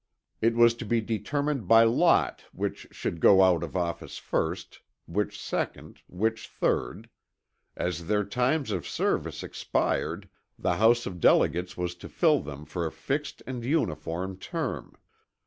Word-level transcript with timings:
It 0.41 0.55
was 0.55 0.73
to 0.77 0.83
be 0.83 0.99
determined 0.99 1.67
by 1.67 1.83
lot 1.83 2.45
which 2.53 2.87
should 2.89 3.19
go 3.19 3.43
out 3.43 3.61
of 3.61 3.75
office 3.77 4.17
first, 4.17 4.81
which 5.05 5.39
second, 5.39 5.99
which 6.07 6.47
third. 6.47 7.07
As 7.75 8.07
their 8.07 8.23
times 8.23 8.71
of 8.71 8.87
service 8.87 9.43
expired 9.43 10.27
the 10.57 10.77
House 10.77 11.05
of 11.05 11.19
Delegates 11.19 11.77
was 11.77 11.93
to 11.97 12.09
fill 12.09 12.39
them 12.39 12.65
for 12.65 12.87
a 12.87 12.91
fixed 12.91 13.43
and 13.45 13.63
uniform 13.63 14.37
term. 14.37 14.95